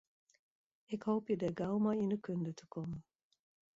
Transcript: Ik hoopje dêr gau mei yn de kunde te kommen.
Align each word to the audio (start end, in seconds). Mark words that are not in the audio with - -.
Ik 0.93 1.01
hoopje 1.07 1.35
dêr 1.41 1.53
gau 1.59 1.75
mei 1.83 1.99
yn 2.03 2.11
de 2.13 2.17
kunde 2.25 2.51
te 2.59 2.65
kommen. 2.73 3.01